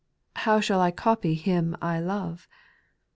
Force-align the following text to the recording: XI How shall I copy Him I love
XI 0.35 0.41
How 0.45 0.59
shall 0.59 0.79
I 0.81 0.89
copy 0.89 1.35
Him 1.35 1.77
I 1.79 1.99
love 1.99 2.47